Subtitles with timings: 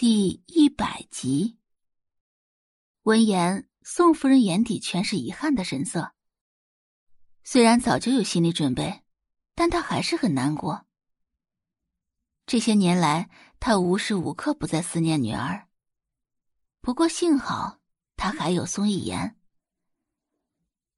[0.00, 1.58] 第一百集。
[3.02, 6.14] 闻言，宋夫人眼底全是遗憾的神色。
[7.44, 9.02] 虽然早就有心理准备，
[9.54, 10.86] 但她还是很难过。
[12.46, 13.28] 这些年来，
[13.60, 15.68] 她无时无刻不在思念女儿。
[16.80, 17.78] 不过幸好，
[18.16, 19.36] 她还有宋一言。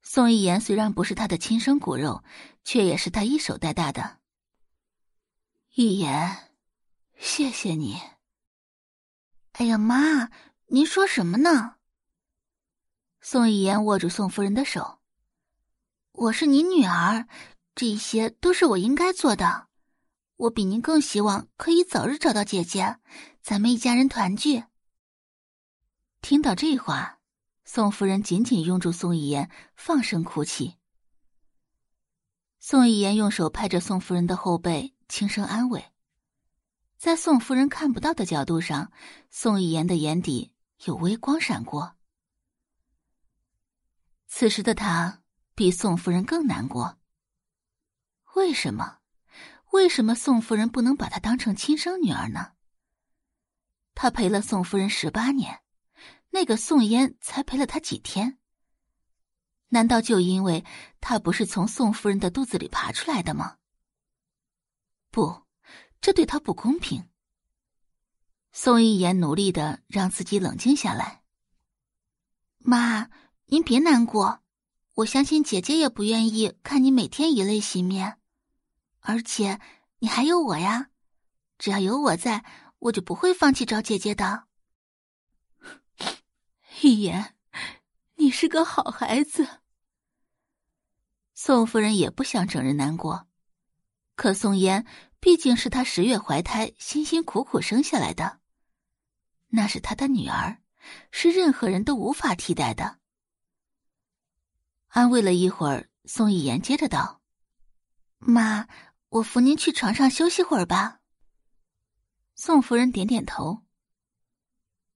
[0.01, 2.23] 宋一言虽然不是她的亲生骨肉，
[2.63, 4.21] 却也是她一手带大的。
[5.73, 6.53] 一言，
[7.19, 7.99] 谢谢你。
[9.53, 10.31] 哎呀妈！
[10.65, 11.75] 您说什么呢？
[13.21, 14.99] 宋一言握住宋夫人的手。
[16.11, 17.27] 我是您女儿，
[17.75, 19.67] 这些都是我应该做的。
[20.37, 22.97] 我比您更希望可以早日找到姐姐，
[23.43, 24.63] 咱们一家人团聚。
[26.21, 27.19] 听到这话，
[27.63, 30.79] 宋夫人紧紧拥住宋一言，放声哭泣。
[32.59, 35.92] 宋一言用手拍着宋夫人的后背，轻声安慰。
[37.03, 38.89] 在宋夫人看不到的角度上，
[39.29, 40.53] 宋一言的眼底
[40.85, 41.97] 有微光闪过。
[44.25, 45.21] 此时的他
[45.53, 46.97] 比宋夫人更难过。
[48.35, 48.99] 为什么？
[49.73, 52.53] 为什么宋夫人不能把她当成亲生女儿呢？
[53.93, 55.61] 他陪了宋夫人十八年，
[56.29, 58.39] 那个宋嫣才陪了他几天。
[59.67, 60.63] 难道就因为
[61.01, 63.57] 他不是从宋夫人的肚子里爬出来的吗？
[65.11, 65.42] 不。
[66.03, 67.07] 这对他不公平。
[68.51, 71.23] 宋一言努力的让自己冷静下来。
[72.57, 73.09] 妈，
[73.45, 74.41] 您别难过，
[74.95, 78.19] 我相信姐姐也不愿意看你每天以泪洗面，
[78.99, 79.61] 而且
[79.99, 80.89] 你还有我呀，
[81.57, 82.43] 只要有我在，
[82.79, 84.43] 我就不会放弃找姐姐的。
[86.83, 87.33] 一言，
[88.15, 89.61] 你是个好孩子。
[91.33, 93.25] 宋夫人也不想整人难过，
[94.15, 94.85] 可宋嫣。
[95.23, 98.41] 毕竟是他十月怀胎，辛辛苦苦生下来的，
[99.47, 100.57] 那是他的女儿，
[101.11, 102.99] 是任何人都无法替代的。
[104.89, 107.21] 安慰了一会儿，宋一言接着道
[108.19, 108.67] ：“妈，
[109.07, 110.99] 我扶您去床上休息会儿吧。”
[112.35, 113.61] 宋夫人点点头，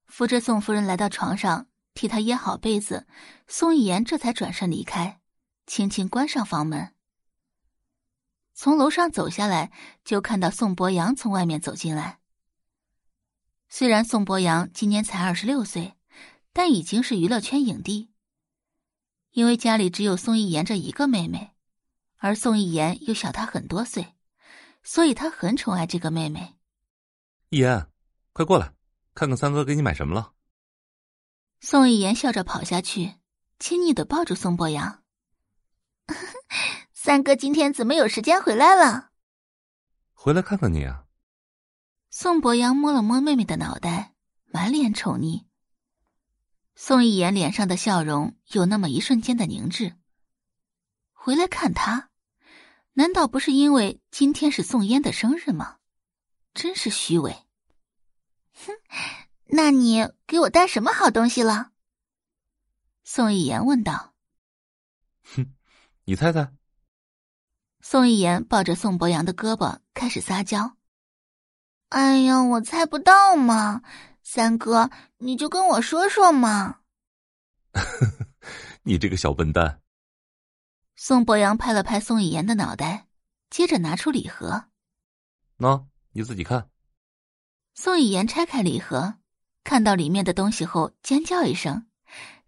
[0.07, 3.07] 扶着宋夫人来到床上，替她掖好被子，
[3.47, 5.21] 宋一言这才转身离开，
[5.65, 6.96] 轻轻关上房门。
[8.59, 9.71] 从楼上走下来，
[10.03, 12.17] 就看到宋博阳从外面走进来。
[13.69, 15.93] 虽然宋博阳今年才二十六岁，
[16.53, 18.09] 但已经是娱乐圈影帝。
[19.29, 21.51] 因为家里只有宋一言这一个妹妹，
[22.15, 24.15] 而宋一言又小他很多岁，
[24.81, 26.55] 所以他很宠爱这个妹妹。
[27.49, 27.85] 一言，
[28.33, 28.73] 快过来，
[29.13, 30.33] 看看三哥给你买什么了。
[31.61, 33.17] 宋一言笑着跑下去，
[33.59, 35.03] 亲昵的抱住宋博阳。
[37.07, 39.11] 三哥今天怎么有时间回来了？
[40.11, 41.05] 回来看看你啊。
[42.09, 44.13] 宋博阳摸了摸妹妹的脑袋，
[44.43, 45.45] 满脸宠溺。
[46.75, 49.95] 宋一言脸上的笑容有那么一瞬间的凝滞。
[51.13, 52.09] 回来看他，
[52.91, 55.77] 难道不是因为今天是宋嫣的生日吗？
[56.53, 57.31] 真是虚伪。
[58.51, 58.73] 哼，
[59.45, 61.71] 那你给我带什么好东西了？
[63.05, 64.13] 宋一言问道。
[65.23, 65.53] 哼，
[66.03, 66.51] 你猜猜。
[67.89, 70.75] 宋一言抱着宋博阳的胳膊开始撒娇
[71.87, 73.81] ：“哎呀，我猜不到嘛！
[74.21, 74.89] 三哥，
[75.19, 76.79] 你就跟我说说嘛。
[78.83, 79.79] ”你这个小笨蛋！
[80.97, 83.07] 宋博阳拍了拍宋一言的脑袋，
[83.49, 84.65] 接着拿出礼盒
[85.57, 86.69] ：“喏，你自己看。”
[87.73, 89.13] 宋一言拆开礼盒，
[89.63, 91.87] 看到里面的东西后尖叫一声，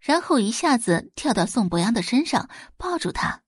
[0.00, 3.42] 然后一下子跳到宋博阳的身上，抱住他。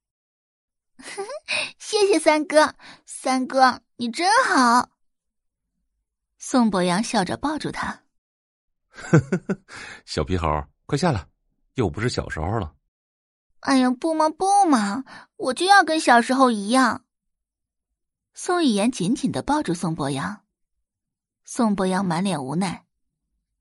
[1.79, 2.75] 谢谢三哥，
[3.05, 4.91] 三哥你真好。
[6.39, 8.03] 宋博阳笑着抱住他。
[10.05, 11.27] 小皮猴，快下来，
[11.75, 12.75] 又不是小时候了。
[13.61, 15.05] 哎呀，不嘛不嘛，
[15.37, 17.05] 我就要跟小时候一样。
[18.35, 20.45] 宋一言紧紧的抱住宋博阳，
[21.45, 22.87] 宋博阳满脸无奈，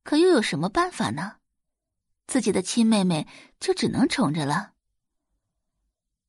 [0.04, 1.38] 可又有什么办法呢？
[2.28, 3.28] 自己的亲妹妹
[3.60, 4.71] 就只能宠着了。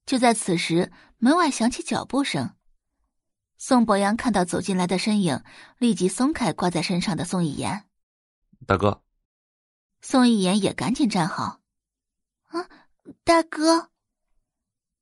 [0.05, 2.55] 就在此时，门外响起脚步声。
[3.57, 5.43] 宋博阳看到走进来的身影，
[5.79, 7.85] 立即松开挂在身上的宋一言。
[8.67, 9.03] 大哥，
[10.01, 11.61] 宋一言也赶紧站好。
[12.49, 12.69] 啊，
[13.25, 13.91] 大哥！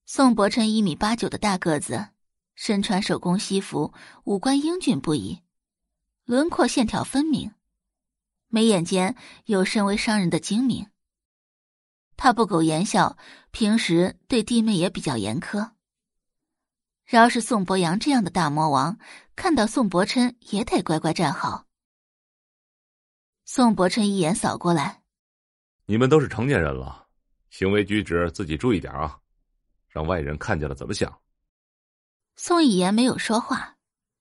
[0.05, 2.09] 宋博琛一米八九的大个子，
[2.55, 3.95] 身穿手工西服，
[4.25, 5.41] 五官英俊不已，
[6.25, 7.55] 轮廓线条分明，
[8.49, 9.17] 眉眼间
[9.47, 10.91] 有身为商人的精明。
[12.23, 13.17] 他不苟言笑，
[13.51, 15.71] 平时对弟妹也比较严苛。
[17.07, 18.99] 饶是宋博阳这样的大魔王，
[19.35, 21.65] 看到宋伯琛也得乖乖站好。
[23.47, 25.03] 宋伯琛一眼扫过来，
[25.87, 27.09] 你们都是成年人了，
[27.49, 29.19] 行为举止自己注意点啊，
[29.89, 31.23] 让外人看见了怎么想？
[32.37, 33.79] 宋一言没有说话，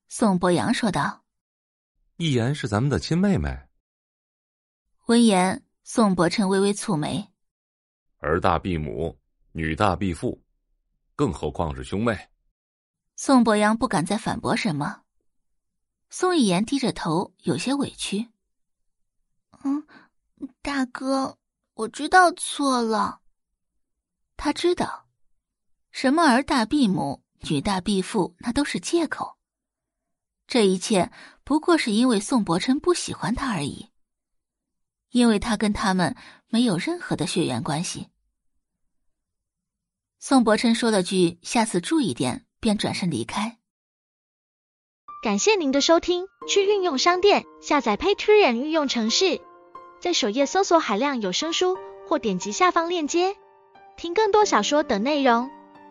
[0.07, 1.25] 宋博阳说道
[2.15, 3.59] ：“一言是咱们的亲妹妹。”
[5.07, 7.29] 闻言，宋伯琛微微蹙眉
[8.19, 9.17] ：“儿大必母，
[9.51, 10.41] 女大必父，
[11.15, 12.17] 更何况是兄妹。”
[13.17, 15.01] 宋博阳不敢再反驳什么。
[16.09, 18.29] 宋一言低着头，有些委屈。
[19.63, 19.85] 嗯，
[20.61, 21.37] 大哥，
[21.73, 23.19] 我知道错了。
[24.37, 25.07] 他知道，
[25.91, 29.37] 什么儿大必母、女大必父，那都是借口。
[30.47, 31.11] 这一切
[31.43, 33.88] 不过是因为宋伯琛不喜欢他而已，
[35.11, 36.15] 因为他跟他们
[36.47, 38.07] 没有任何的血缘关系。
[40.19, 43.57] 宋伯琛说了句“下次注意点”，便转身离开。
[45.23, 49.41] 感谢您的收听，去运用商店下载 Patreon 运用城市。
[49.99, 51.77] 在首页搜索海量有声书，
[52.07, 53.35] 或点击下方链接
[53.97, 55.49] 听更多小说等内容。